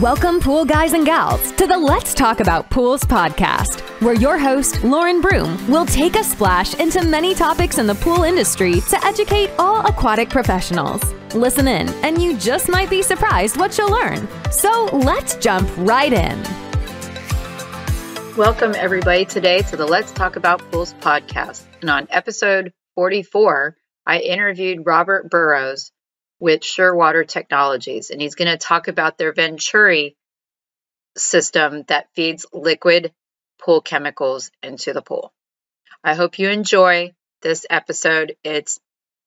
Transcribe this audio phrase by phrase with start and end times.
[0.00, 4.84] Welcome, pool guys and gals, to the Let's Talk About Pools podcast, where your host,
[4.84, 9.50] Lauren Broom, will take a splash into many topics in the pool industry to educate
[9.58, 11.02] all aquatic professionals.
[11.34, 14.28] Listen in, and you just might be surprised what you'll learn.
[14.52, 16.40] So let's jump right in.
[18.36, 21.64] Welcome, everybody, today to the Let's Talk About Pools podcast.
[21.80, 23.76] And on episode 44,
[24.06, 25.90] I interviewed Robert Burrows
[26.40, 30.16] with Surewater Technologies, and he's going to talk about their Venturi
[31.16, 33.12] system that feeds liquid
[33.60, 35.32] pool chemicals into the pool.
[36.04, 38.36] I hope you enjoy this episode.
[38.44, 38.78] It's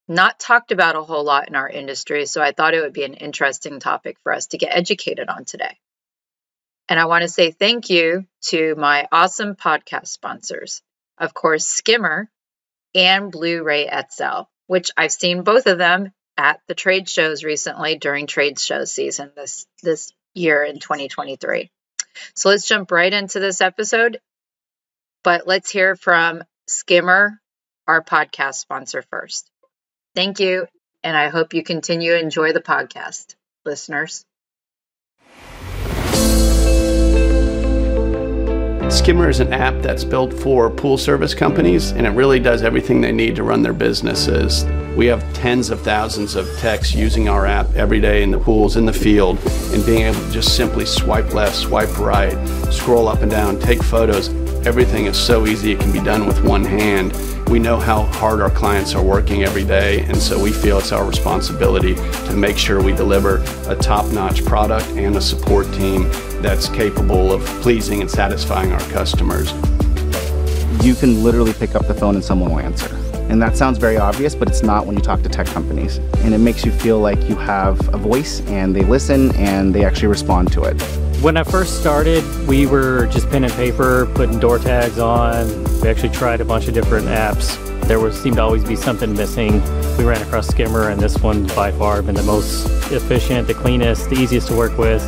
[0.08, 3.04] not talked about a whole lot in our industry, so I thought it would be
[3.04, 5.78] an interesting topic for us to get educated on today.
[6.90, 10.82] And I want to say thank you to my awesome podcast sponsors.
[11.18, 12.30] Of course, Skimmer
[12.94, 16.12] and Blu ray XL, which I've seen both of them
[16.42, 21.70] at the trade shows recently during trade show season this this year in 2023.
[22.34, 24.20] So let's jump right into this episode.
[25.24, 27.40] But let's hear from Skimmer,
[27.88, 29.52] our podcast sponsor first.
[30.16, 30.66] Thank you,
[31.04, 34.26] and I hope you continue to enjoy the podcast, listeners.
[38.90, 43.00] Skimmer is an app that's built for pool service companies, and it really does everything
[43.00, 44.66] they need to run their businesses.
[44.96, 48.76] We have tens of thousands of techs using our app every day in the pools,
[48.76, 49.40] in the field,
[49.72, 52.36] and being able to just simply swipe left, swipe right,
[52.72, 54.30] scroll up and down, take photos.
[54.68, 57.14] Everything is so easy, it can be done with one hand.
[57.50, 60.92] We know how hard our clients are working every day, and so we feel it's
[60.92, 66.04] our responsibility to make sure we deliver a top notch product and a support team
[66.42, 69.54] that's capable of pleasing and satisfying our customers.
[70.86, 73.11] You can literally pick up the phone and someone will answer.
[73.32, 76.00] And that sounds very obvious, but it's not when you talk to tech companies.
[76.26, 79.86] And it makes you feel like you have a voice and they listen and they
[79.86, 80.74] actually respond to it.
[81.22, 85.48] When I first started, we were just pen and paper, putting door tags on.
[85.80, 87.58] We actually tried a bunch of different apps.
[87.88, 89.62] There was seemed to always be something missing.
[89.98, 94.10] We ran across Skimmer, and this one by far been the most efficient, the cleanest,
[94.10, 95.02] the easiest to work with.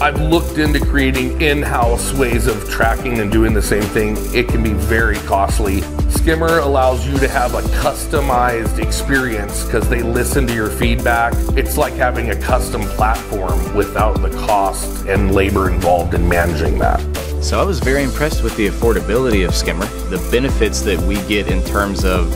[0.00, 4.16] I've looked into creating in-house ways of tracking and doing the same thing.
[4.34, 5.82] It can be very costly.
[6.10, 11.32] Skimmer allows you to have a customized experience because they listen to your feedback.
[11.56, 17.00] It's like having a custom platform without the cost and labor involved in managing that.
[17.42, 21.46] So I was very impressed with the affordability of Skimmer, the benefits that we get
[21.46, 22.34] in terms of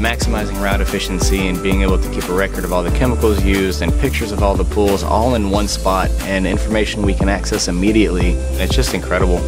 [0.00, 3.82] maximizing route efficiency and being able to keep a record of all the chemicals used
[3.82, 7.68] and pictures of all the pools all in one spot and information we can access
[7.68, 8.30] immediately.
[8.58, 9.38] It's just incredible.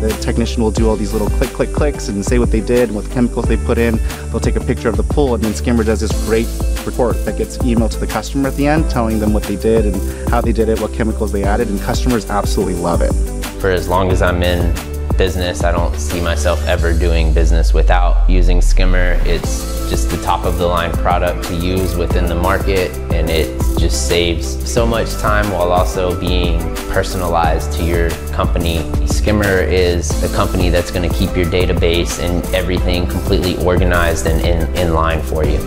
[0.00, 2.88] The technician will do all these little click, click, clicks and say what they did
[2.88, 3.96] and what chemicals they put in.
[4.30, 6.46] They'll take a picture of the pool, and then Skimmer does this great
[6.86, 9.84] report that gets emailed to the customer at the end, telling them what they did
[9.84, 13.12] and how they did it, what chemicals they added, and customers absolutely love it.
[13.60, 14.72] For as long as I'm in
[15.18, 19.20] business, I don't see myself ever doing business without using Skimmer.
[19.26, 23.60] It's just the top of the line product to use within the market and it
[23.76, 28.78] just saves so much time while also being personalized to your company.
[29.08, 34.40] Skimmer is a company that's going to keep your database and everything completely organized and
[34.46, 35.58] in, in line for you.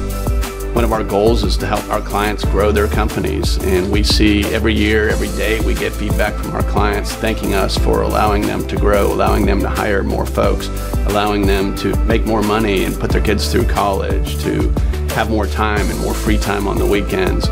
[0.74, 3.58] One of our goals is to help our clients grow their companies.
[3.64, 7.78] And we see every year, every day, we get feedback from our clients thanking us
[7.78, 10.70] for allowing them to grow, allowing them to hire more folks,
[11.08, 14.72] allowing them to make more money and put their kids through college, to
[15.14, 17.48] have more time and more free time on the weekends.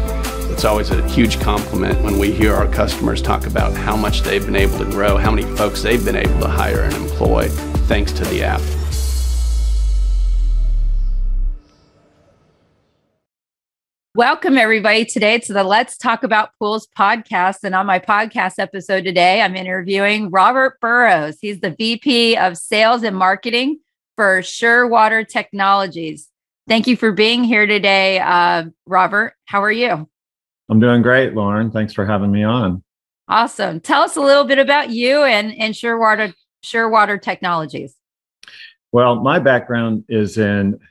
[0.50, 4.44] It's always a huge compliment when we hear our customers talk about how much they've
[4.44, 7.50] been able to grow, how many folks they've been able to hire and employ
[7.88, 8.62] thanks to the app.
[14.14, 17.60] Welcome, everybody, today to the Let's Talk About Pools podcast.
[17.64, 21.38] And on my podcast episode today, I'm interviewing Robert Burrows.
[21.40, 23.80] He's the VP of Sales and Marketing
[24.18, 26.28] for Surewater Technologies.
[26.68, 29.34] Thank you for being here today, uh, Robert.
[29.46, 30.10] How are you?
[30.69, 31.72] I'm doing great, Lauren.
[31.72, 32.84] Thanks for having me on.
[33.30, 33.80] Awesome.
[33.80, 36.34] Tell us a little bit about you and, and Surewater,
[36.66, 37.96] Surewater Technologies.
[38.92, 40.81] Well, my background is in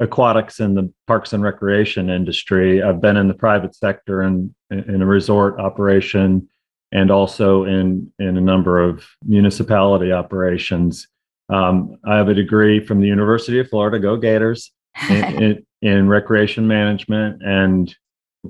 [0.00, 2.82] aquatics in the parks and recreation industry.
[2.82, 6.48] I've been in the private sector and in a resort operation
[6.92, 11.08] and also in, in a number of municipality operations.
[11.50, 14.72] Um, I have a degree from the University of Florida, go Gators,
[15.10, 17.94] in, in, in recreation management and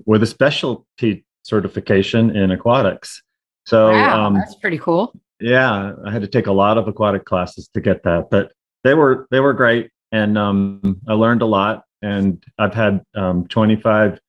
[0.07, 3.23] with a specialty certification in aquatics.
[3.67, 5.13] So wow, um, that's pretty cool.
[5.41, 8.53] Yeah, I had to take a lot of aquatic classes to get that, but
[8.85, 11.85] they were they were great and um, I learned a lot.
[12.01, 14.21] And I've had um, 25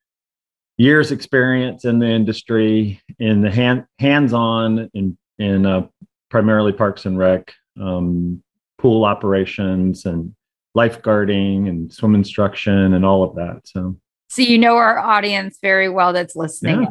[0.77, 5.87] years experience in the industry in the hand, hands-on in in uh,
[6.29, 8.41] primarily parks and rec um,
[8.79, 10.33] pool operations and
[10.75, 13.95] lifeguarding and swim instruction and all of that so
[14.29, 16.87] so you know our audience very well that's listening Yeah.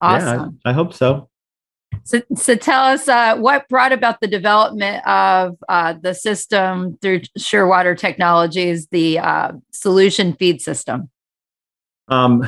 [0.00, 1.28] awesome yeah, I, I hope so
[2.04, 7.20] So, so tell us uh, what brought about the development of uh, the system through
[7.38, 11.10] Surewater Technologies, the uh, solution feed system.
[12.08, 12.46] Um,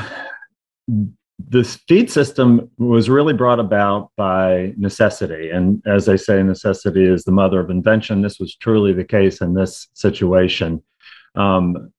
[1.39, 5.51] this feed system was really brought about by necessity.
[5.51, 8.23] And as they say, necessity is the mother of invention.
[8.23, 10.83] This was truly the case in this situation.
[11.35, 11.93] Um,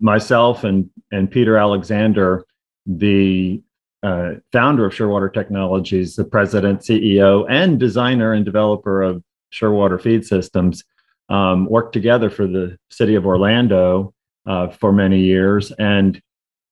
[0.00, 2.44] myself and, and Peter Alexander,
[2.86, 3.62] the
[4.04, 9.22] uh, founder of Surewater Technologies, the president, CEO, and designer and developer of
[9.52, 10.84] Surewater Feed Systems,
[11.30, 14.12] um, worked together for the city of Orlando
[14.46, 15.72] uh, for many years.
[15.72, 16.20] And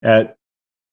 [0.03, 0.37] at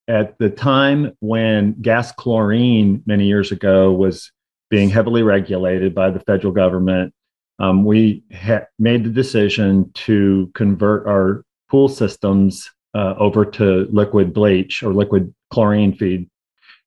[0.07, 4.31] at the time when gas chlorine many years ago was
[4.69, 7.13] being heavily regulated by the federal government,
[7.59, 14.33] um, we ha- made the decision to convert our pool systems uh, over to liquid
[14.33, 16.29] bleach or liquid chlorine feed.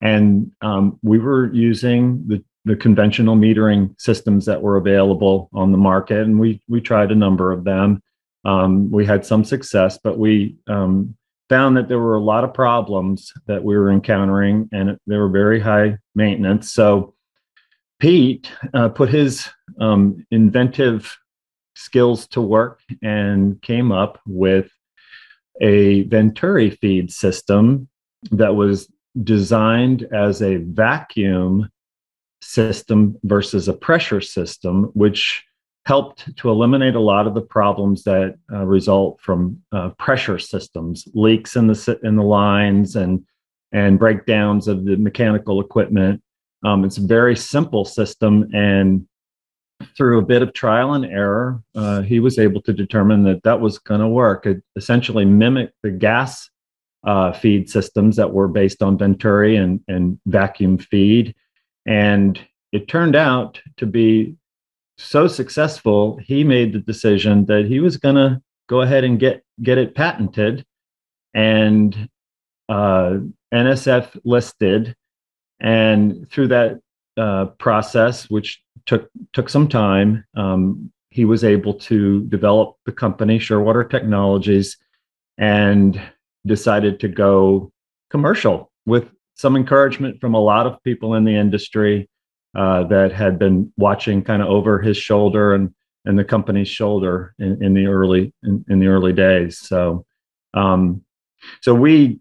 [0.01, 5.79] And um, we were using the, the conventional metering systems that were available on the
[5.79, 8.03] market, and we, we tried a number of them.
[8.45, 11.17] Um, we had some success, but we um,
[11.49, 15.29] found that there were a lot of problems that we were encountering and they were
[15.29, 16.73] very high maintenance.
[16.73, 17.15] So
[18.01, 21.17] Pete uh, put his um, inventive
[21.75, 24.71] skills to work and came up with
[25.61, 27.89] a Venturi feed system
[28.31, 28.91] that was
[29.23, 31.69] designed as a vacuum
[32.41, 35.45] system versus a pressure system, which
[35.85, 41.09] helped to eliminate a lot of the problems that uh, result from uh, pressure systems,
[41.15, 43.25] leaks in the in the lines, and
[43.73, 46.23] and breakdowns of the mechanical equipment.
[46.65, 49.07] Um, it's a very simple system, and
[49.96, 53.61] through a bit of trial and error, uh, he was able to determine that that
[53.61, 54.46] was going to work.
[54.46, 56.49] It essentially mimicked the gas
[57.05, 61.34] uh, feed systems that were based on Venturi and, and vacuum feed,
[61.87, 62.40] and
[62.73, 64.37] it turned out to be
[64.99, 69.43] so successful, he made the decision that he was going to go ahead and get
[69.62, 70.64] get it patented,
[71.34, 72.08] and
[72.69, 73.19] uh,
[73.52, 74.96] NSF listed.
[75.61, 76.81] And through that
[77.17, 83.38] uh, process, which took took some time, um, he was able to develop the company
[83.38, 84.76] Surewater Technologies,
[85.38, 86.00] and
[86.46, 87.73] decided to go
[88.11, 92.08] commercial with some encouragement from a lot of people in the industry
[92.55, 95.75] uh, that had been watching kind of over his shoulder and
[96.05, 99.58] and the company's shoulder in, in the early in, in, the early days.
[99.58, 100.05] So
[100.52, 101.02] um,
[101.61, 102.20] so we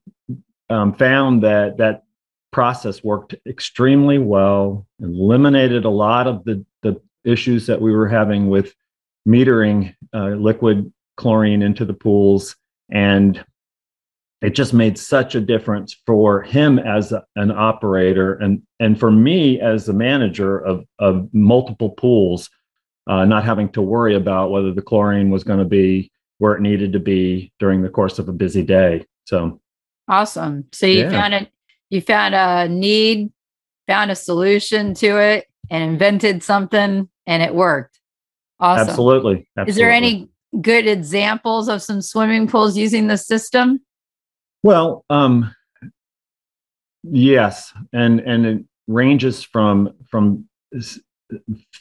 [0.69, 2.03] um, found that that
[2.51, 8.49] process worked extremely well, eliminated a lot of the the issues that we were having
[8.49, 8.73] with
[9.27, 12.55] metering uh, liquid chlorine into the pools.
[12.91, 13.43] And
[14.41, 19.11] it just made such a difference for him as a, an operator and and for
[19.11, 22.49] me as the manager of of multiple pools
[23.07, 26.61] uh, not having to worry about whether the chlorine was going to be where it
[26.61, 29.05] needed to be during the course of a busy day.
[29.25, 29.61] So
[30.07, 30.65] awesome.
[30.71, 31.11] So you Yeah.
[31.11, 31.51] found it
[31.91, 33.31] you found a need
[33.87, 37.99] found a solution to it and invented something and it worked.
[38.59, 38.89] Awesome.
[38.89, 40.29] Absolutely, is there any
[40.61, 43.81] good examples of some swimming pools using the system?
[44.63, 45.53] Well, um,
[47.03, 50.47] yes, and and it ranges from from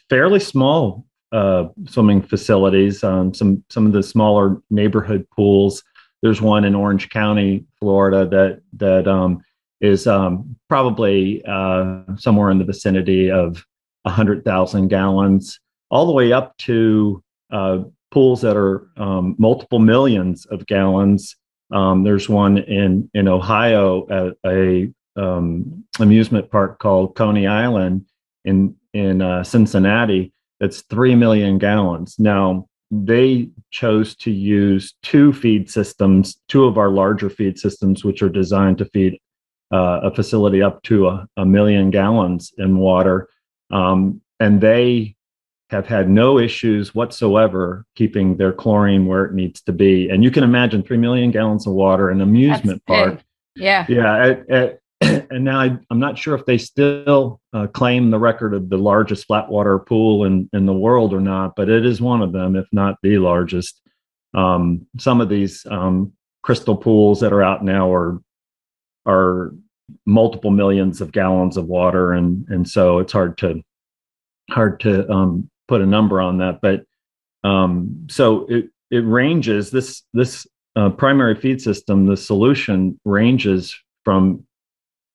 [0.09, 5.83] fairly small uh, swimming facilities, um, some some of the smaller neighborhood pools.
[6.23, 9.43] There's one in Orange County, Florida, that that um,
[9.81, 13.65] is um, probably uh, somewhere in the vicinity of
[14.07, 15.61] hundred thousand gallons,
[15.91, 17.23] all the way up to
[17.53, 17.79] uh,
[18.11, 21.37] pools that are um, multiple millions of gallons.
[21.71, 28.07] Um, there's one in in Ohio at a um, amusement park called Coney Island
[28.45, 30.33] in in uh, Cincinnati.
[30.59, 32.17] That's three million gallons.
[32.19, 38.23] Now they chose to use two feed systems, two of our larger feed systems, which
[38.23, 39.19] are designed to feed
[39.73, 43.29] uh, a facility up to a, a million gallons in water,
[43.71, 45.17] um, and they
[45.71, 50.09] have had no issues whatsoever keeping their chlorine where it needs to be.
[50.09, 53.15] And you can imagine three million gallons of water in an amusement That's park.
[53.55, 53.65] big.
[53.65, 54.71] yeah Yeah.
[55.31, 58.77] And now I, I'm not sure if they still uh, claim the record of the
[58.77, 62.33] largest flat water pool in, in the world or not, but it is one of
[62.33, 63.81] them, if not the largest.
[64.35, 66.13] Um, some of these um,
[66.43, 68.21] crystal pools that are out now are
[69.07, 69.53] are
[70.07, 73.63] multiple millions of gallons of water, and and so it's hard to
[74.51, 76.61] hard to um, put a number on that.
[76.61, 76.85] But
[77.49, 82.07] um, so it it ranges this this uh, primary feed system.
[82.07, 84.45] The solution ranges from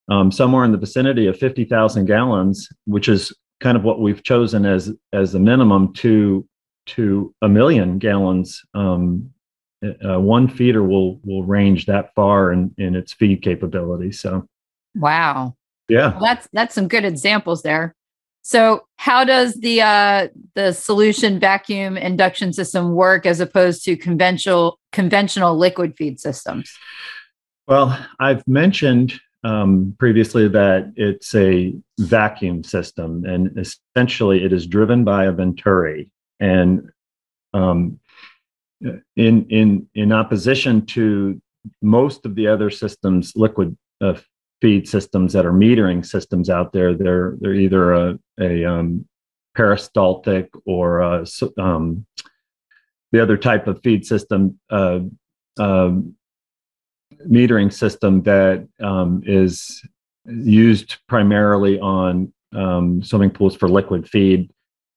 [0.10, 4.24] um, somewhere in the vicinity of fifty thousand gallons, which is kind of what we've
[4.24, 6.48] chosen as as a minimum to
[6.88, 8.62] to a million gallons.
[8.74, 9.32] Um,
[10.06, 14.12] uh, one feeder will will range that far in in its feed capability.
[14.12, 14.48] So,
[14.96, 15.56] wow,
[15.90, 17.96] yeah, well, that's that's some good examples there.
[18.42, 24.80] So, how does the uh, the solution vacuum induction system work as opposed to conventional
[24.92, 26.72] conventional liquid feed systems?
[27.68, 35.04] Well, I've mentioned um, previously that it's a vacuum system, and essentially it is driven
[35.04, 36.12] by a venturi.
[36.40, 36.92] And
[37.56, 38.00] um,
[38.82, 41.42] in in in opposition to
[41.82, 44.16] most of the other systems, liquid uh,
[44.62, 49.06] feed systems that are metering systems out there, they're they're either a, a um,
[49.56, 51.26] peristaltic or a,
[51.58, 52.06] um,
[53.12, 55.00] the other type of feed system uh,
[55.58, 56.16] um,
[57.28, 59.82] metering system that um, is
[60.26, 64.52] used primarily on um, swimming pools for liquid feed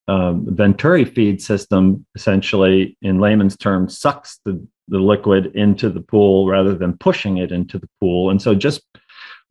[0.09, 6.49] um, Venturi feed system essentially, in layman's terms, sucks the, the liquid into the pool
[6.49, 8.31] rather than pushing it into the pool.
[8.31, 8.81] And so just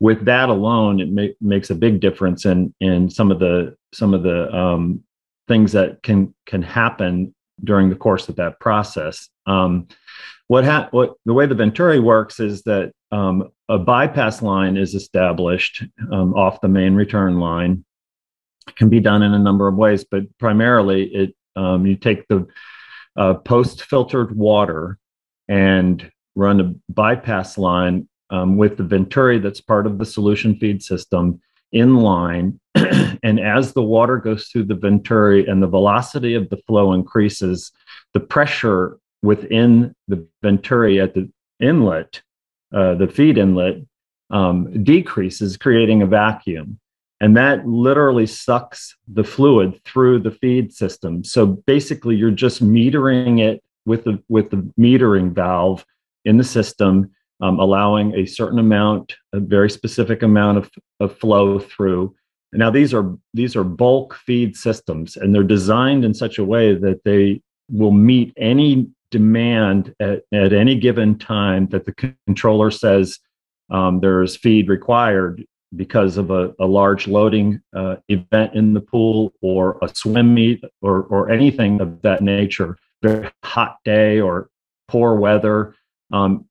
[0.00, 4.14] with that alone, it ma- makes a big difference in in some of the some
[4.14, 5.02] of the um,
[5.46, 9.28] things that can can happen during the course of that process.
[9.46, 9.88] Um,
[10.48, 14.94] what ha- what the way the Venturi works is that um, a bypass line is
[14.94, 17.84] established um, off the main return line
[18.76, 22.46] can be done in a number of ways, but primarily it um, you take the
[23.16, 24.98] uh, post filtered water
[25.48, 30.82] and run a bypass line um, with the venturi that's part of the solution feed
[30.82, 31.40] system
[31.72, 32.60] in line.
[32.74, 37.72] and as the water goes through the venturi and the velocity of the flow increases,
[38.14, 42.22] the pressure within the venturi at the inlet,
[42.72, 43.82] uh, the feed inlet,
[44.30, 46.78] um, decreases, creating a vacuum
[47.20, 51.24] and that literally sucks the fluid through the feed system.
[51.24, 55.84] So basically you're just metering it with the with the metering valve
[56.24, 57.10] in the system
[57.40, 60.70] um, allowing a certain amount a very specific amount of,
[61.00, 62.14] of flow through.
[62.52, 66.74] Now these are these are bulk feed systems and they're designed in such a way
[66.74, 73.18] that they will meet any demand at, at any given time that the controller says
[73.70, 75.44] um, there's feed required
[75.76, 80.62] because of a, a large loading uh, event in the pool or a swim meet
[80.80, 84.48] or, or anything of that nature, very hot day or
[84.88, 85.74] poor weather,
[86.12, 86.46] um,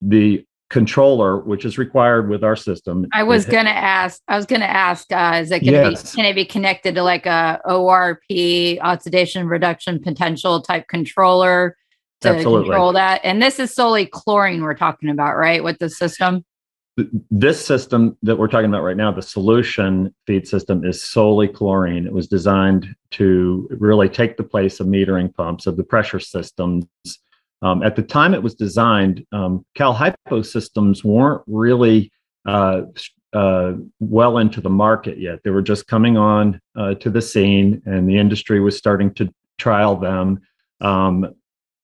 [0.00, 3.06] the controller, which is required with our system.
[3.12, 5.90] I was going to ask, I was going to ask, uh, is it going to
[5.90, 6.12] yes.
[6.12, 11.76] be, can it be connected to like a ORP, oxidation reduction potential type controller
[12.20, 12.66] to Absolutely.
[12.66, 13.20] control that?
[13.24, 15.64] And this is solely chlorine we're talking about, right?
[15.64, 16.44] With the system?
[17.30, 22.06] This system that we're talking about right now, the solution feed system, is solely chlorine.
[22.06, 26.86] It was designed to really take the place of metering pumps, of the pressure systems.
[27.62, 32.12] Um, at the time it was designed, um, Cal Hypo systems weren't really
[32.46, 32.82] uh,
[33.32, 35.40] uh, well into the market yet.
[35.44, 39.32] They were just coming on uh, to the scene, and the industry was starting to
[39.58, 40.40] trial them.
[40.80, 41.34] Um,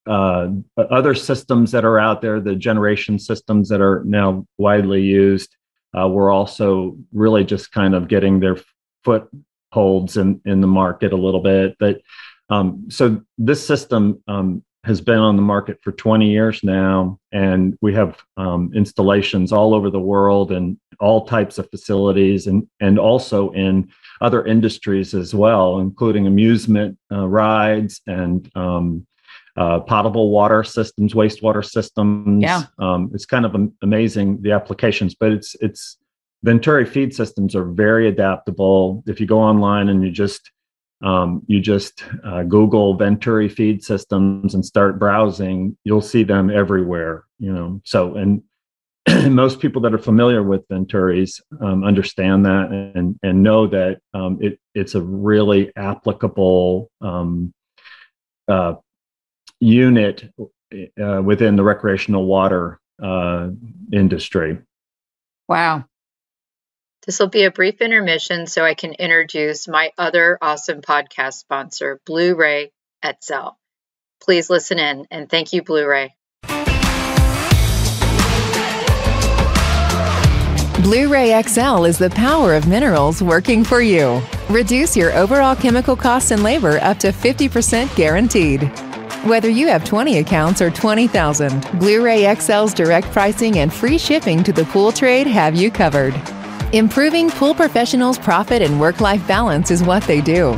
[0.06, 5.56] uh, other systems that are out there, the generation systems that are now widely used,
[5.98, 8.58] uh, were also really just kind of getting their
[9.04, 11.76] footholds in, in the market a little bit.
[11.78, 12.00] But
[12.50, 17.76] um, so this system um, has been on the market for 20 years now, and
[17.80, 22.98] we have um, installations all over the world and all types of facilities, and and
[22.98, 23.88] also in
[24.20, 29.06] other industries as well, including amusement uh, rides and um,
[29.56, 32.42] uh, potable water systems, wastewater systems.
[32.42, 32.64] Yeah.
[32.78, 35.98] Um, it's kind of amazing the applications, but it's it's
[36.42, 39.02] Venturi feed systems are very adaptable.
[39.06, 40.50] If you go online and you just
[41.02, 47.24] um, you just uh, Google Venturi feed systems and start browsing, you'll see them everywhere.
[47.38, 48.42] You know, so and
[49.34, 54.38] most people that are familiar with Venturis um, understand that and and know that um,
[54.40, 57.52] it it's a really applicable um,
[58.48, 58.74] uh,
[59.64, 60.30] unit
[61.02, 63.48] uh, within the recreational water uh,
[63.92, 64.58] industry.
[65.48, 65.84] Wow.
[67.06, 72.00] This will be a brief intermission so I can introduce my other awesome podcast sponsor,
[72.06, 72.72] Blu ray
[73.04, 73.56] XL.
[74.22, 76.14] Please listen in and thank you, Blu ray.
[80.82, 84.20] Blu ray XL is the power of minerals working for you.
[84.50, 88.70] Reduce your overall chemical costs and labor up to 50% guaranteed.
[89.24, 94.44] Whether you have 20 accounts or 20,000, Blu ray XL's direct pricing and free shipping
[94.44, 96.14] to the pool trade have you covered.
[96.74, 100.52] Improving pool professionals' profit and work life balance is what they do.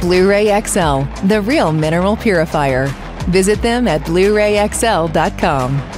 [0.00, 2.86] Blu ray XL, the real mineral purifier.
[3.28, 5.90] Visit them at Blu rayxl.com.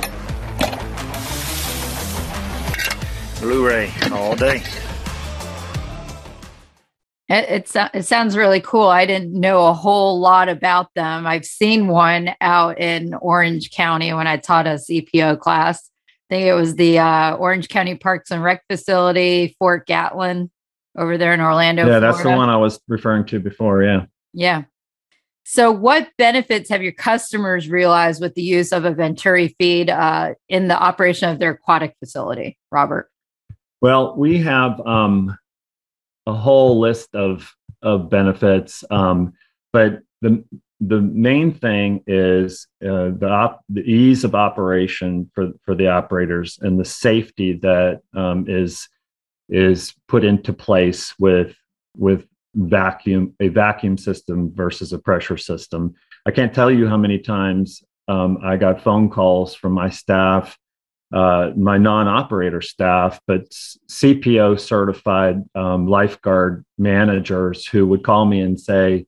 [3.42, 4.62] Blu-ray all day.
[7.32, 8.88] It, it, it sounds really cool.
[8.88, 11.26] I didn't know a whole lot about them.
[11.26, 15.90] I've seen one out in Orange County when I taught a CPO class.
[16.28, 20.50] I think it was the uh, Orange County Parks and Rec facility, Fort Gatlin,
[20.98, 21.86] over there in Orlando.
[21.86, 23.82] Yeah, that's the one I was referring to before.
[23.82, 24.04] Yeah.
[24.34, 24.64] Yeah.
[25.44, 30.34] So, what benefits have your customers realized with the use of a Venturi feed uh,
[30.50, 33.10] in the operation of their aquatic facility, Robert?
[33.80, 35.36] Well, we have um,
[36.26, 39.32] a whole list of of benefits, um,
[39.72, 40.44] but the
[40.80, 46.58] the main thing is uh, the op- the ease of operation for for the operators
[46.60, 48.88] and the safety that um, is
[49.48, 51.54] is put into place with
[51.96, 55.94] with vacuum a vacuum system versus a pressure system.
[56.26, 60.56] I can't tell you how many times um, I got phone calls from my staff
[61.12, 68.58] uh, my non-operator staff, but CPO certified um, lifeguard managers who would call me and
[68.58, 69.06] say,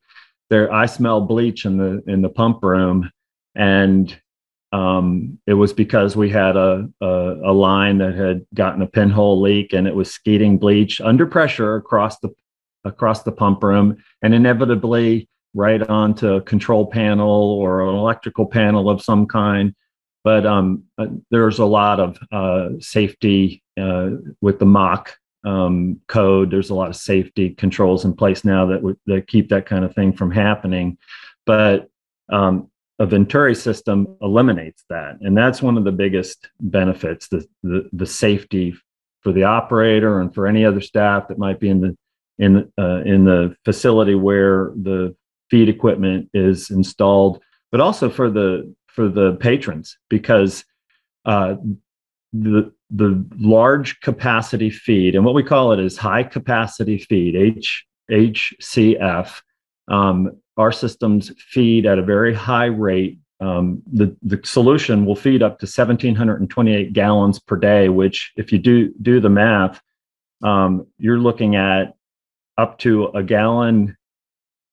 [0.51, 3.11] "There, I smell bleach in the in the pump room,"
[3.55, 4.15] and
[4.73, 9.41] um, it was because we had a, a, a line that had gotten a pinhole
[9.41, 12.35] leak and it was skeeting bleach under pressure across the
[12.85, 18.91] across the pump room, and inevitably right onto a control panel or an electrical panel
[18.91, 19.75] of some kind
[20.25, 25.09] but um, uh, there's a lot of uh, safety uh, with the MAHC
[25.45, 26.51] um, code.
[26.51, 29.85] There's a lot of safety controls in place now that, w- that keep that kind
[29.85, 30.97] of thing from happening.
[31.45, 31.91] But
[32.33, 37.89] um, a Venturi system eliminates that, and that's one of the biggest benefits: the, the
[37.93, 38.75] the, safety
[39.21, 41.97] for the operator and for any other staff that might be in the
[42.39, 45.15] in uh, in the facility where the
[45.51, 50.65] feed equipment is installed, but also for the for the patrons because
[51.25, 51.57] uh,
[52.33, 57.85] the the large capacity feed and what we call it is high capacity feed H
[58.11, 59.41] HCF.
[59.89, 63.19] Um, our systems feed at a very high rate.
[63.41, 68.59] Um, the the solution will feed up to 1,728 gallons per day, which, if you
[68.59, 69.81] do do the math,
[70.43, 71.95] um, you're looking at
[72.57, 73.97] up to a gallon,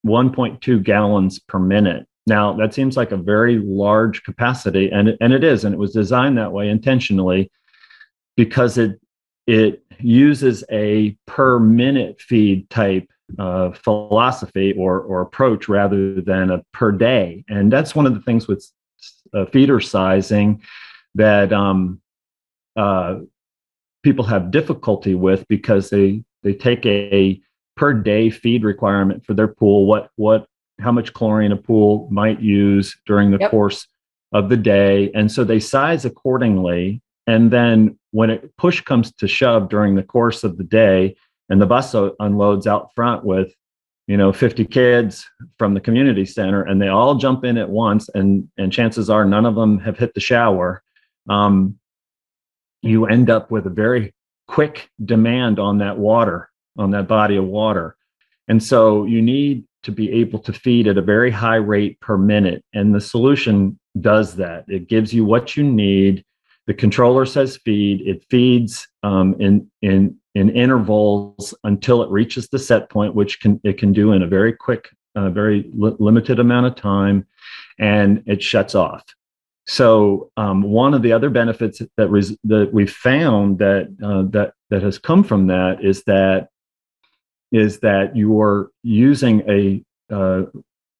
[0.05, 5.43] 1.2 gallons per minute now, that seems like a very large capacity, and, and it
[5.43, 7.51] is, and it was designed that way intentionally
[8.35, 8.99] because it
[9.47, 13.07] it uses a per minute feed type
[13.39, 17.43] uh, philosophy or, or approach rather than a per day.
[17.49, 18.65] And that's one of the things with
[19.33, 20.61] uh, feeder sizing
[21.15, 22.01] that um,
[22.75, 23.19] uh,
[24.03, 27.41] people have difficulty with because they they take a, a
[27.75, 29.85] per day feed requirement for their pool.
[29.85, 30.47] What what
[30.81, 33.51] how much chlorine a pool might use during the yep.
[33.51, 33.87] course
[34.31, 35.11] of the day.
[35.13, 37.01] And so they size accordingly.
[37.27, 41.15] And then when it push comes to shove during the course of the day,
[41.49, 43.53] and the bus unloads out front with,
[44.07, 48.09] you know, 50 kids from the community center, and they all jump in at once,
[48.15, 50.81] and and chances are none of them have hit the shower.
[51.29, 51.77] Um,
[52.81, 54.13] you end up with a very
[54.47, 57.95] quick demand on that water, on that body of water.
[58.47, 62.17] And so you need to be able to feed at a very high rate per
[62.17, 62.63] minute.
[62.73, 64.65] And the solution does that.
[64.67, 66.23] It gives you what you need.
[66.67, 68.01] The controller says feed.
[68.01, 73.59] It feeds um, in in in intervals until it reaches the set point, which can
[73.63, 77.25] it can do in a very quick, uh, very li- limited amount of time,
[77.79, 79.03] and it shuts off.
[79.67, 84.53] So um, one of the other benefits that res- that we found that uh, that
[84.69, 86.49] that has come from that is that
[87.51, 89.83] is that you're using a
[90.13, 90.43] uh,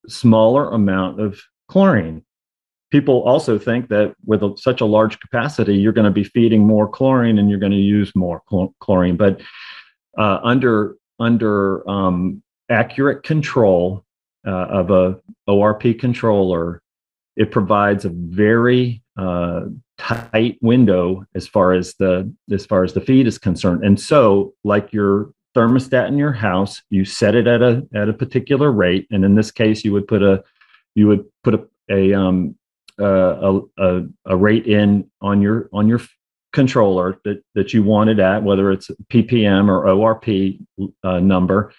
[0.08, 2.22] smaller amount of chlorine.
[2.90, 6.66] People also think that with a, such a large capacity, you're going to be feeding
[6.66, 9.16] more chlorine and you're going to use more chl- chlorine.
[9.16, 9.40] But
[10.18, 14.04] uh, under under um, accurate control
[14.46, 16.82] uh, of a ORP controller,
[17.36, 19.62] it provides a very uh,
[19.96, 23.84] tight window as far as the as far as the feed is concerned.
[23.84, 28.12] And so, like your thermostat in your house you set it at a at a
[28.12, 30.42] particular rate and in this case you would put a
[30.94, 32.54] you would put a a um
[33.00, 33.04] uh,
[33.50, 36.00] a, a, a rate in on your on your
[36.52, 40.60] controller that, that you want it at, whether it's ppm or ORP
[41.02, 41.72] uh, number,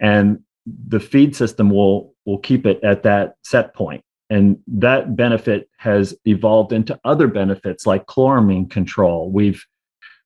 [0.00, 0.40] and
[0.88, 4.02] the feed system will will keep it at that set point.
[4.30, 9.30] And that benefit has evolved into other benefits like chloramine control.
[9.30, 9.64] We've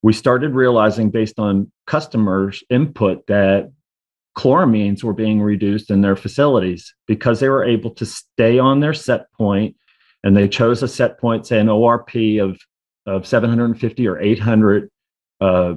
[0.03, 3.71] we started realizing based on customers' input that
[4.37, 8.95] chloramines were being reduced in their facilities because they were able to stay on their
[8.95, 9.75] set point
[10.23, 12.61] and they chose a set point, say an ORP of,
[13.07, 14.91] of 750 or 800.
[15.41, 15.75] Uh,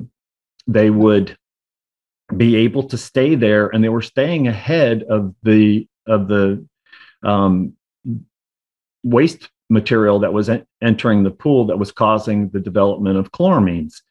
[0.68, 1.36] they would
[2.36, 6.66] be able to stay there and they were staying ahead of the of the
[7.24, 7.74] um,
[9.04, 10.50] waste material that was
[10.82, 14.02] entering the pool that was causing the development of chloramines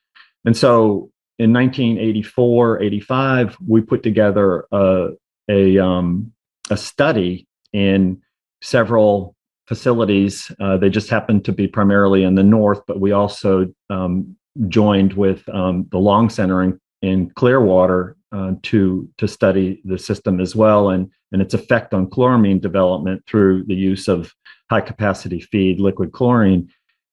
[0.45, 5.09] and so in 1984, 85, we put together a,
[5.49, 6.33] a, um,
[6.71, 8.21] a study in
[8.63, 9.35] several
[9.67, 10.53] facilities.
[10.61, 14.37] Uh, they just happened to be primarily in the north, but we also um,
[14.69, 20.41] joined with um, the Long Center in, in Clearwater uh, to to study the system
[20.41, 24.33] as well and and its effect on chloramine development through the use of
[24.69, 26.69] high capacity feed liquid chlorine.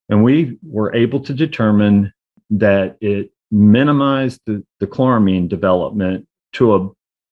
[0.09, 2.11] And we were able to determine
[2.49, 6.89] that it minimized the, the chloramine development to a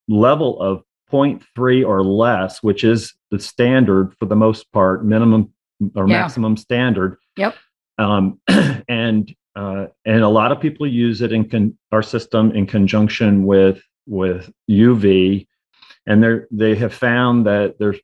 [0.07, 5.51] level of 0.3 or less, which is the standard for the most part, minimum
[5.95, 6.21] or yeah.
[6.21, 7.17] maximum standard.
[7.37, 7.55] Yep.
[7.97, 8.39] Um,
[8.87, 13.45] and uh, and a lot of people use it in con- our system in conjunction
[13.45, 15.47] with with UV,
[16.05, 17.99] and they they have found that there's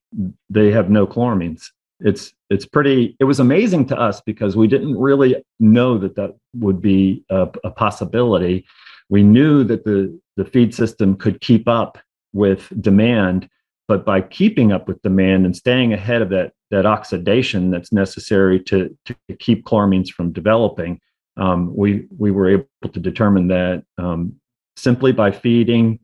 [0.49, 1.67] they have no chloramines
[2.03, 6.35] it's it's pretty it was amazing to us because we didn't really know that that
[6.55, 8.65] would be a, a, possibility.
[9.09, 11.97] We knew that the the feed system could keep up
[12.33, 13.49] with demand
[13.87, 18.57] but by keeping up with demand and staying ahead of that that oxidation that's necessary
[18.57, 20.99] to to keep chloramines from developing
[21.37, 24.33] um, we we were able to determine that um,
[24.77, 25.99] simply by feeding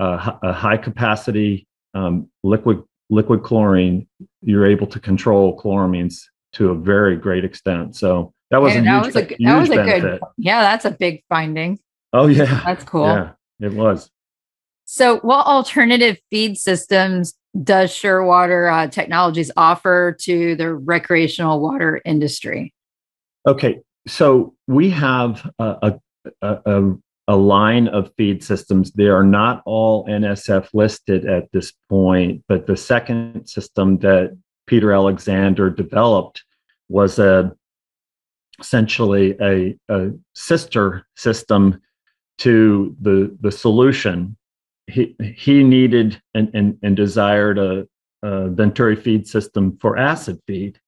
[0.00, 4.06] uh, a high capacity um, liquid liquid chlorine,
[4.44, 7.96] you're able to control chloramines to a very great extent.
[7.96, 10.02] So that was, and a, that huge, was a, that was a benefit.
[10.02, 11.78] good, yeah, that's a big finding.
[12.12, 13.06] Oh yeah, that's cool.
[13.06, 14.10] Yeah, it was.
[14.84, 22.74] So, what alternative feed systems does Surewater uh, Technologies offer to the recreational water industry?
[23.46, 25.98] Okay, so we have a,
[26.42, 26.92] a, a,
[27.28, 28.92] a line of feed systems.
[28.92, 34.92] They are not all NSF listed at this point, but the second system that Peter
[34.92, 36.44] Alexander developed
[36.88, 37.52] was a
[38.60, 41.80] essentially a, a sister system
[42.38, 44.36] to the the solution.
[44.86, 47.86] He he needed and and, and desired a,
[48.22, 50.78] a Venturi feed system for acid feed.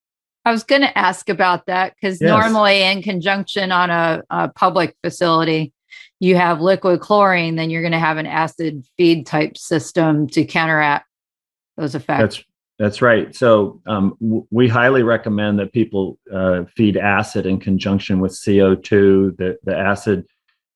[0.45, 2.29] I was going to ask about that because yes.
[2.29, 5.73] normally, in conjunction on a, a public facility,
[6.19, 10.45] you have liquid chlorine, then you're going to have an acid feed type system to
[10.45, 11.05] counteract
[11.77, 12.37] those effects.
[12.37, 12.43] That's
[12.79, 13.35] that's right.
[13.35, 19.37] So um, w- we highly recommend that people uh, feed acid in conjunction with CO2.
[19.37, 20.27] The, the acid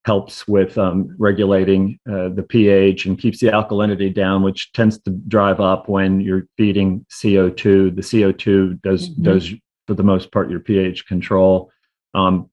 [0.05, 5.11] helps with um, regulating uh, the pH and keeps the alkalinity down, which tends to
[5.11, 7.95] drive up when you're feeding CO2.
[7.95, 9.23] The CO2 does mm-hmm.
[9.23, 9.53] does
[9.85, 11.71] for the most part your pH control.
[12.15, 12.49] Um,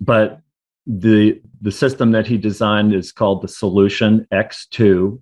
[0.00, 0.40] but
[0.86, 5.20] the the system that he designed is called the Solution X2,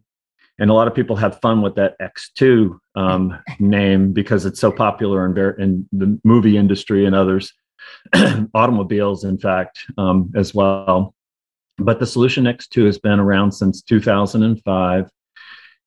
[0.59, 4.71] and a lot of people have fun with that X2 um, name because it's so
[4.71, 7.53] popular in, in the movie industry and others,
[8.55, 11.15] automobiles, in fact, um, as well.
[11.79, 15.11] But the Solution X2 has been around since 2005.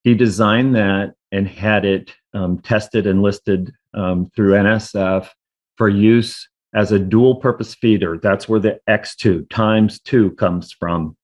[0.04, 5.30] He designed that and had it um, tested and listed um, through NSF
[5.76, 8.20] for use as a dual purpose feeder.
[8.22, 11.16] That's where the X2 times two comes from.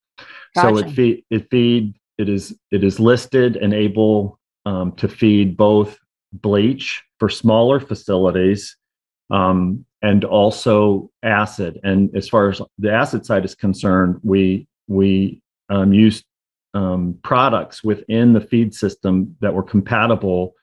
[0.55, 0.75] Gotcha.
[0.75, 5.57] So it feed it feed it is it is listed and able um, to feed
[5.57, 5.97] both
[6.31, 8.75] bleach for smaller facilities
[9.29, 11.79] um, and also acid.
[11.83, 16.23] And as far as the acid side is concerned, we we um, use
[16.73, 20.53] um, products within the feed system that were compatible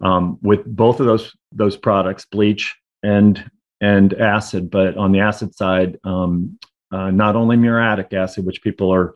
[0.00, 3.50] um, with both of those those products, bleach and
[3.82, 4.70] and acid.
[4.70, 6.58] But on the acid side, um,
[6.90, 9.14] uh, not only muriatic acid, which people are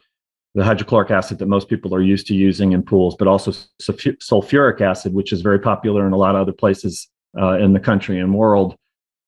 [0.55, 4.81] the hydrochloric acid that most people are used to using in pools, but also sulfuric
[4.81, 8.19] acid, which is very popular in a lot of other places uh, in the country
[8.19, 8.75] and world.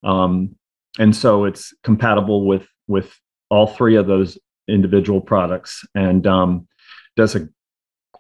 [0.03, 0.57] Um,
[0.98, 3.14] and so it's compatible with with
[3.51, 6.66] all three of those individual products, and um,
[7.16, 7.48] does a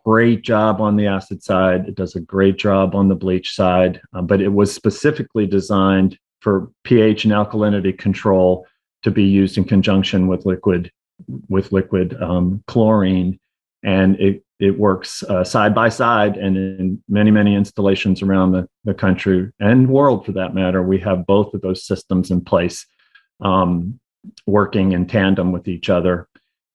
[0.04, 1.88] great job on the acid side.
[1.88, 6.18] It does a great job on the bleach side, um, but it was specifically designed
[6.40, 8.66] for pH and alkalinity control
[9.02, 10.90] to be used in conjunction with liquid
[11.48, 13.38] with liquid um, chlorine,
[13.82, 16.36] and it it works uh, side by side.
[16.36, 20.98] And in many many installations around the, the country and world, for that matter, we
[21.00, 22.86] have both of those systems in place,
[23.40, 23.98] um,
[24.46, 26.28] working in tandem with each other.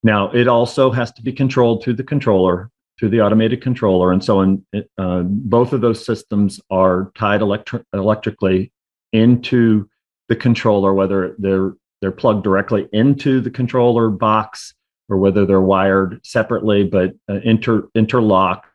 [0.05, 4.21] Now, it also has to be controlled through the controller, through the automated controller, and
[4.21, 4.65] so in,
[4.97, 8.72] uh, both of those systems are tied electri- electrically
[9.13, 9.89] into
[10.27, 14.73] the controller, whether they're they're plugged directly into the controller box
[15.07, 18.67] or whether they're wired separately but uh, inter interlocked.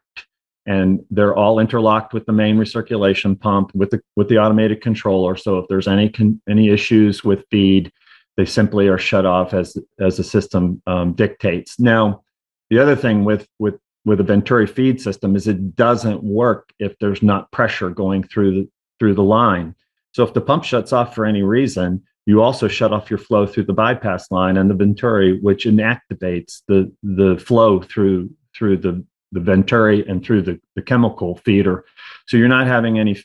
[0.64, 5.36] And they're all interlocked with the main recirculation pump with the with the automated controller.
[5.36, 7.92] So if there's any con- any issues with feed
[8.36, 11.78] they simply are shut off as as the system um, dictates.
[11.80, 12.22] Now
[12.70, 16.98] the other thing with with with a venturi feed system is it doesn't work if
[16.98, 19.74] there's not pressure going through the through the line
[20.18, 23.46] so if the pump shuts off for any reason you also shut off your flow
[23.46, 29.02] through the bypass line and the venturi, which inactivates the the flow through through the
[29.32, 31.86] the venturi and through the, the chemical feeder.
[32.26, 33.16] So you're not having any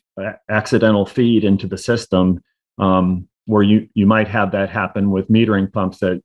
[0.49, 2.41] accidental feed into the system
[2.77, 6.23] um, where you you might have that happen with metering pumps that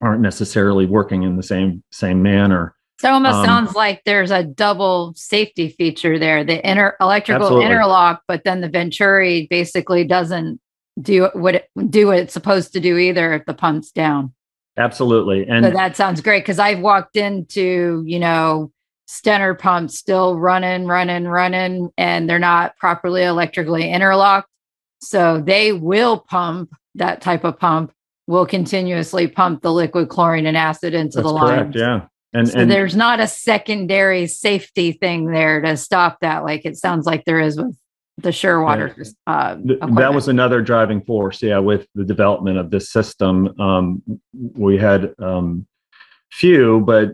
[0.00, 2.74] aren't necessarily working in the same same manner.
[3.02, 7.46] So it almost um, sounds like there's a double safety feature there: the inner electrical
[7.46, 7.66] absolutely.
[7.66, 10.60] interlock, but then the venturi basically doesn't
[11.00, 14.32] do what it, do what it's supposed to do either if the pump's down.
[14.76, 15.48] Absolutely.
[15.48, 18.70] And so that sounds great because I've walked into, you know,
[19.08, 24.48] Stenner pumps still running, running, running, and they're not properly electrically interlocked.
[25.00, 27.92] So they will pump that type of pump
[28.28, 31.58] will continuously pump the liquid chlorine and acid into That's the line.
[31.58, 32.06] Correct, yeah.
[32.32, 36.76] And, so and there's not a secondary safety thing there to stop that, like it
[36.76, 37.76] sounds like there is with
[38.18, 39.14] the Surewater.
[39.26, 39.56] Uh,
[39.96, 43.60] that was another driving force, yeah, with the development of this system.
[43.60, 45.66] Um, we had um,
[46.30, 47.10] few, but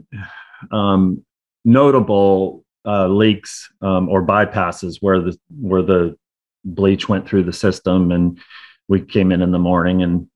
[0.71, 1.25] um,
[1.65, 6.17] notable uh, leaks um, or bypasses where the where the
[6.65, 8.39] bleach went through the system, and
[8.89, 10.29] we came in in the morning and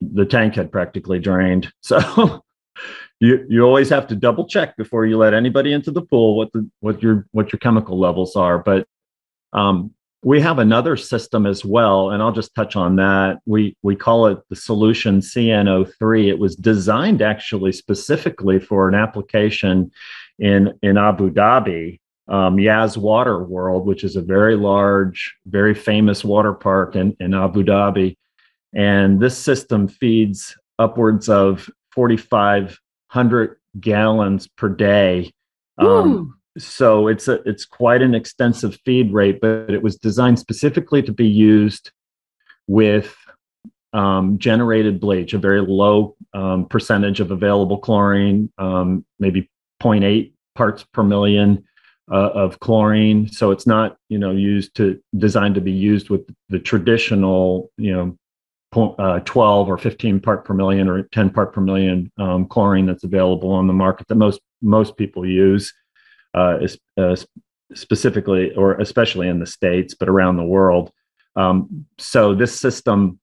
[0.00, 1.72] the tank had practically drained.
[1.82, 2.42] So.
[3.20, 6.52] You you always have to double check before you let anybody into the pool what
[6.52, 8.86] the what your what your chemical levels are but
[9.52, 9.94] um,
[10.26, 13.38] we have another system as well, and I'll just touch on that.
[13.46, 19.92] We we call it the Solution cno3 It was designed actually specifically for an application
[20.40, 26.24] in in Abu Dhabi, um, Yas Water World, which is a very large, very famous
[26.24, 28.16] water park in, in Abu Dhabi.
[28.74, 31.70] And this system feeds upwards of
[33.12, 35.32] 4,500 gallons per day
[35.78, 41.02] um, so it's a it's quite an extensive feed rate, but it was designed specifically
[41.02, 41.90] to be used
[42.66, 43.14] with
[43.92, 49.50] um, generated bleach, a very low um, percentage of available chlorine, um, maybe
[49.82, 51.62] 0.8 parts per million
[52.10, 53.28] uh, of chlorine.
[53.28, 57.92] So it's not you know used to designed to be used with the traditional you
[57.92, 58.18] know
[58.76, 63.04] uh, 12 or 15 part per million or 10 part per million um, chlorine that's
[63.04, 65.72] available on the market that most most people use
[66.34, 66.58] uh,
[66.98, 67.16] uh,
[67.74, 70.92] specifically or especially in the states, but around the world.
[71.34, 73.18] Um, so this system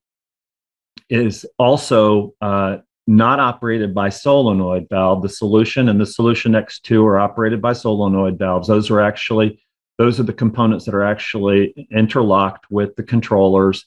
[1.08, 5.22] is also uh, not operated by solenoid valve.
[5.22, 8.68] The solution and the solution X2 are operated by solenoid valves.
[8.68, 9.60] Those are actually
[9.96, 13.84] those are the components that are actually interlocked with the controllers.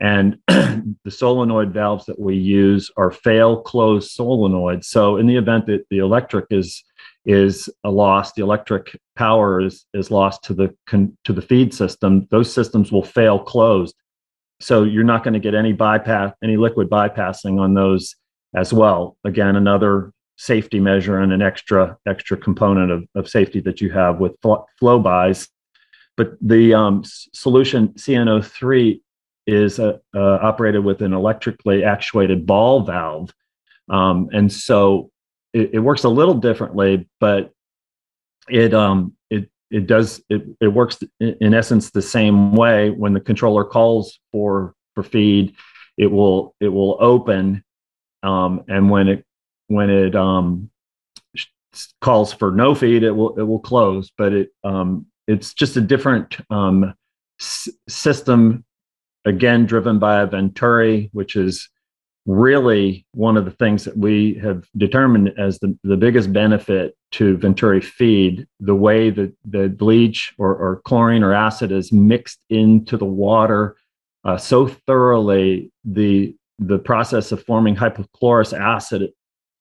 [0.00, 4.86] And the solenoid valves that we use are fail close solenoids.
[4.86, 6.82] So in the event that the electric is
[7.26, 12.26] is lost, the electric power is is lost to the con, to the feed system.
[12.30, 13.94] Those systems will fail closed,
[14.60, 18.16] so you're not going to get any bypass, any liquid bypassing on those
[18.54, 19.18] as well.
[19.24, 24.18] Again, another safety measure and an extra extra component of, of safety that you have
[24.18, 24.32] with
[24.78, 25.46] flow buys.
[26.16, 29.00] But the um, solution CN03
[29.50, 33.34] is uh, uh, operated with an electrically actuated ball valve.
[33.88, 35.10] Um, and so
[35.52, 37.52] it, it, works a little differently, but
[38.48, 42.90] it um it it does it it works in, essence the same way.
[42.90, 45.56] When the controller calls for for feed,
[45.96, 47.64] it will it will open,
[48.22, 49.24] um, and when it
[49.66, 50.70] when it um
[52.00, 54.12] calls for no feed, it will it will close.
[54.16, 56.94] But it um it's just a different um
[57.40, 58.64] s- system
[59.24, 61.68] again driven by a venturi which is
[62.26, 67.36] really one of the things that we have determined as the, the biggest benefit to
[67.38, 72.98] Venturi feed, the way that the bleach or, or chlorine or acid is mixed into
[72.98, 73.74] the water
[74.24, 79.10] uh, so thoroughly, the the process of forming hypochlorous acid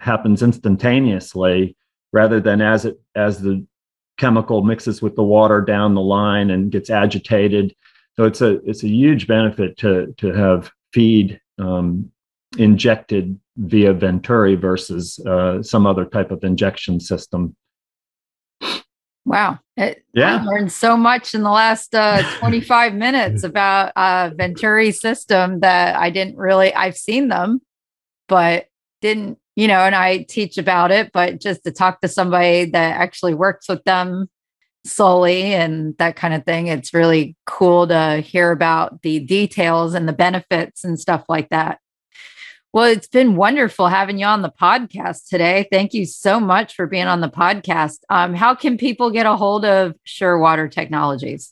[0.01, 1.77] happens instantaneously
[2.11, 3.65] rather than as it as the
[4.17, 7.73] chemical mixes with the water down the line and gets agitated.
[8.19, 12.11] So it's a it's a huge benefit to to have feed um,
[12.57, 17.55] injected via Venturi versus uh, some other type of injection system.
[19.23, 19.59] Wow.
[19.77, 20.35] It, yeah.
[20.35, 25.95] I learned so much in the last uh, 25 minutes about uh, Venturi system that
[25.95, 27.61] I didn't really, I've seen them,
[28.27, 28.65] but
[29.01, 32.97] didn't, you know, and I teach about it, but just to talk to somebody that
[32.97, 34.29] actually works with them
[34.85, 40.07] solely and that kind of thing, it's really cool to hear about the details and
[40.07, 41.79] the benefits and stuff like that.
[42.71, 45.67] Well, it's been wonderful having you on the podcast today.
[45.71, 47.97] Thank you so much for being on the podcast.
[48.11, 51.51] Um, how can people get a hold of Surewater Technologies?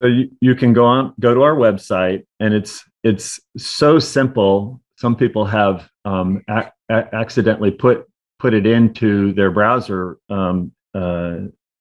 [0.00, 4.80] So you, you can go on go to our website, and it's it's so simple.
[4.96, 8.06] Some people have um, a- a- accidentally put
[8.38, 11.38] put it into their browser um, uh,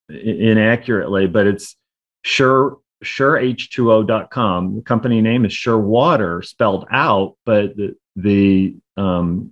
[0.10, 1.76] inaccurately, but it's
[2.24, 4.76] sure sureh2o.com.
[4.78, 9.52] The company name is Sure Water, spelled out, but the the um,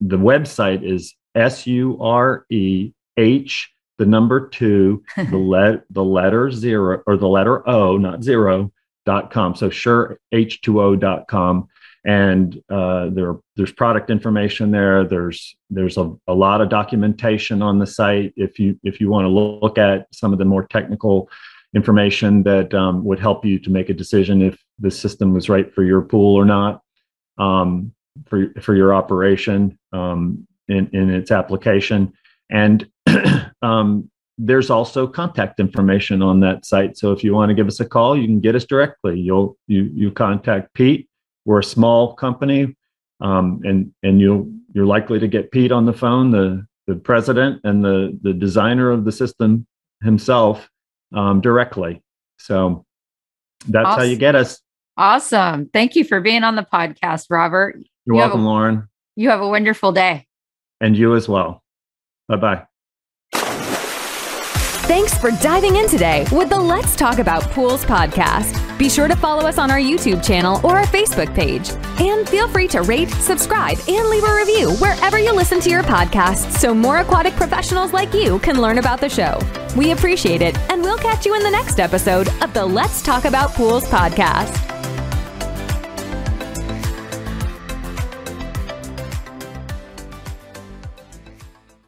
[0.00, 6.50] the website is S U R E H the number two the let the letter
[6.50, 8.72] zero or the letter O not zero
[9.06, 9.54] dot com.
[9.54, 11.68] So sure h2o dot com
[12.04, 15.04] and uh, there there's product information there.
[15.04, 19.24] There's there's a, a lot of documentation on the site if you if you want
[19.24, 21.30] to look at some of the more technical
[21.74, 25.74] information that um, would help you to make a decision if the system was right
[25.74, 26.82] for your pool or not
[27.38, 27.92] um,
[28.26, 32.12] for for your operation um, in in its application.
[32.50, 32.86] And
[33.62, 36.98] um, there's also contact information on that site.
[36.98, 39.18] So if you want to give us a call, you can get us directly.
[39.18, 41.08] You'll you you contact Pete.
[41.44, 42.74] We're a small company,
[43.20, 47.60] um, and and you you're likely to get Pete on the phone, the the president
[47.64, 49.66] and the the designer of the system
[50.02, 50.68] himself
[51.14, 52.02] um, directly.
[52.38, 52.84] So
[53.68, 53.98] that's awesome.
[54.00, 54.60] how you get us.
[54.96, 55.68] Awesome.
[55.72, 57.76] Thank you for being on the podcast, Robert.
[58.06, 58.88] You're you welcome, a, Lauren.
[59.16, 60.26] You have a wonderful day.
[60.80, 61.62] And you as well.
[62.28, 62.66] Bye bye.
[64.86, 68.78] Thanks for diving in today with the Let's Talk About Pools podcast.
[68.78, 71.70] Be sure to follow us on our YouTube channel or our Facebook page.
[71.98, 75.84] And feel free to rate, subscribe, and leave a review wherever you listen to your
[75.84, 79.38] podcast so more aquatic professionals like you can learn about the show.
[79.74, 83.24] We appreciate it, and we'll catch you in the next episode of the Let's Talk
[83.24, 84.52] About Pools podcast.